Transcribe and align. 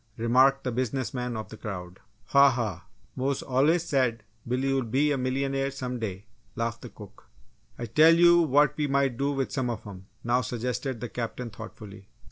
remarked 0.17 0.63
the 0.63 0.71
business 0.71 1.13
man 1.13 1.37
of 1.37 1.49
the 1.49 1.57
crowd. 1.57 1.99
"Ha, 2.29 2.49
ha! 2.49 2.85
Mose 3.15 3.43
allus 3.43 3.85
said 3.87 4.23
Bill 4.47 4.59
woul' 4.61 4.81
be 4.81 5.11
a 5.11 5.15
milyunair 5.15 5.71
some 5.71 5.99
day," 5.99 6.25
laughed 6.55 6.81
the 6.81 6.89
cook. 6.89 7.27
"I 7.77 7.85
tell 7.85 8.15
you 8.15 8.41
what 8.41 8.75
we 8.77 8.87
might 8.87 9.15
do 9.15 9.31
with 9.31 9.51
some 9.51 9.69
of 9.69 9.85
'em!" 9.85 10.07
now 10.23 10.41
suggested 10.41 11.01
the 11.01 11.09
Captain, 11.09 11.51
thoughtfully. 11.51 12.07